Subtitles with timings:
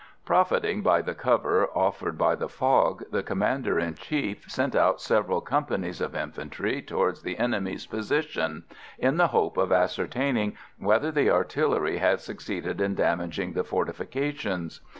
[0.25, 5.41] Profiting by the cover offered by the fog, the Commander in Chief sent out several
[5.41, 8.63] companies of infantry towards the enemy's position,
[8.97, 14.81] in the hope of ascertaining whether the artillery had succeeded in damaging the fortifications.